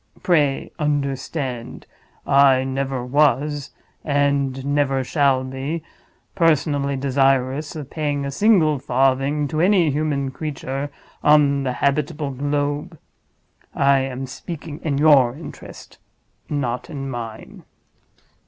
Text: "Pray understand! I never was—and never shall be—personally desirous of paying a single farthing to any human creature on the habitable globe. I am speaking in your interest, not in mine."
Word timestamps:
"Pray 0.23 0.71
understand! 0.79 1.85
I 2.25 2.63
never 2.63 3.05
was—and 3.05 4.65
never 4.65 5.03
shall 5.03 5.43
be—personally 5.43 6.95
desirous 6.95 7.75
of 7.75 7.91
paying 7.91 8.25
a 8.25 8.31
single 8.31 8.79
farthing 8.79 9.47
to 9.49 9.61
any 9.61 9.91
human 9.91 10.31
creature 10.31 10.89
on 11.21 11.61
the 11.61 11.73
habitable 11.73 12.31
globe. 12.31 12.97
I 13.75 13.99
am 13.99 14.25
speaking 14.25 14.79
in 14.81 14.97
your 14.97 15.35
interest, 15.35 15.99
not 16.49 16.89
in 16.89 17.07
mine." 17.07 17.61